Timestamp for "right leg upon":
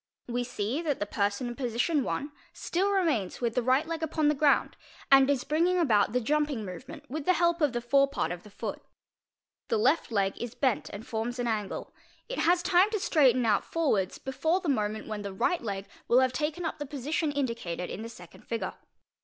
3.61-4.29